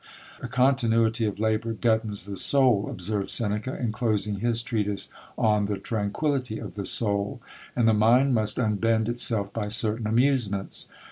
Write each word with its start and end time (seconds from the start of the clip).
A 0.41 0.47
continuity 0.47 1.25
of 1.27 1.37
labour 1.39 1.73
deadens 1.73 2.25
the 2.25 2.35
soul, 2.35 2.89
observes 2.89 3.33
Seneca, 3.33 3.77
in 3.79 3.91
closing 3.91 4.39
his 4.39 4.63
treatise 4.63 5.09
on 5.37 5.65
"The 5.65 5.77
Tranquillity 5.77 6.57
of 6.57 6.73
the 6.73 6.85
Soul," 6.85 7.39
and 7.75 7.87
the 7.87 7.93
mind 7.93 8.33
must 8.33 8.57
unbend 8.57 9.07
itself 9.07 9.53
by 9.53 9.67
certain 9.67 10.07
amusements. 10.07 10.87